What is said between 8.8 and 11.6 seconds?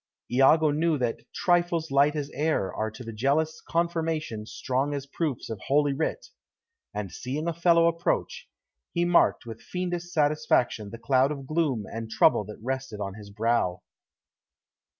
he marked with fiendish satisfaction the cloud of